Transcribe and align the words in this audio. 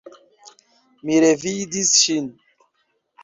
Mi 1.09 1.19
revidis 1.25 1.91
ŝin! 2.05 2.31